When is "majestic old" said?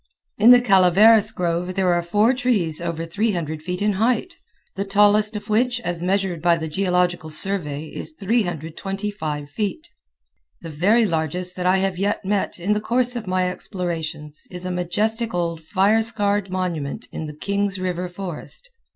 14.71-15.61